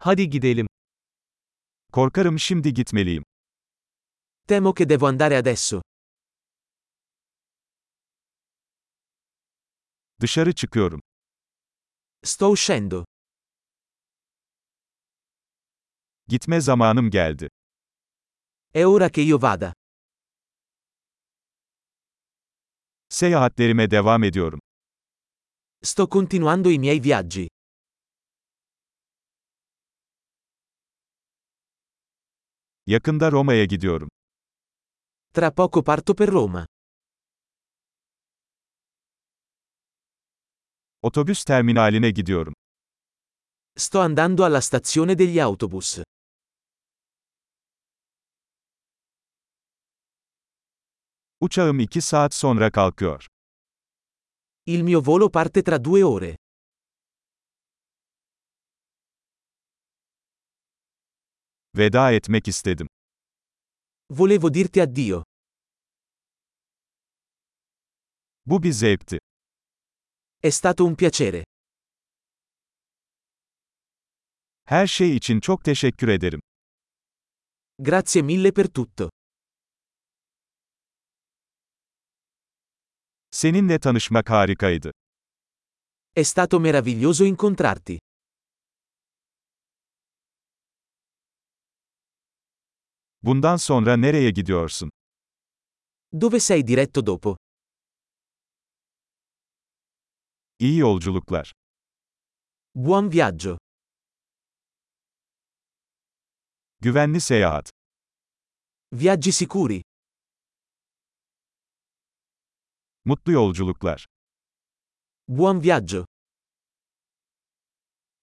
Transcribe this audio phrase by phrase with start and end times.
[0.00, 0.66] Hadi gidelim.
[1.92, 3.22] Korkarım şimdi gitmeliyim.
[4.48, 5.82] Temo che devo andare adesso.
[10.20, 11.00] Dışarı çıkıyorum.
[12.24, 13.04] Sto uscendo.
[16.28, 17.48] Gitme zamanım geldi.
[18.74, 19.72] È ora che io vada.
[23.08, 24.60] Seyahatlerime devam ediyorum.
[25.82, 27.48] Sto continuando i miei viaggi.
[32.88, 34.08] Yakında Roma'ya gidiyorum.
[35.34, 36.66] Tra poco parto per Roma.
[41.02, 42.54] Otobüs terminaline gidiyorum.
[43.76, 45.98] Sto andando alla stazione degli autobus.
[51.40, 53.26] Uçağım 2 saat sonra kalkıyor.
[54.66, 56.37] Il mio volo parte tra due ore.
[61.78, 62.86] Veda etmek istedim.
[64.10, 65.22] Volevo dirti addio.
[68.46, 69.18] Bu bir zevkti.
[70.42, 71.44] È stato un piacere.
[74.64, 76.40] Her şey için çok teşekkür ederim.
[77.78, 79.10] Grazie mille per tutto.
[83.30, 84.90] Seninle tanışmak harikaydı.
[86.16, 87.98] È stato meraviglioso incontrarti.
[93.22, 94.90] Bundan sonra nereye gidiyorsun?
[96.20, 97.36] Dove sei diretto dopo?
[100.58, 101.52] İyi yolculuklar.
[102.74, 103.58] Buon viaggio.
[106.80, 107.70] Güvenli seyahat.
[108.92, 109.82] Viaggi sicuri.
[113.04, 114.06] Mutlu yolculuklar.
[115.28, 116.06] Buon viaggio.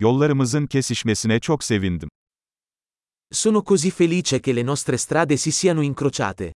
[0.00, 2.08] Yollarımızın kesişmesine çok sevindim.
[3.32, 6.54] Sono così felice che le nostre strade si siano incrociate.